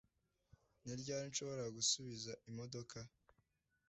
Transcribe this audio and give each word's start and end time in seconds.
ni 0.83 0.93
ryari 1.01 1.25
nshobora 1.31 1.63
gusubiza 1.77 2.31
imodoka 2.49 2.97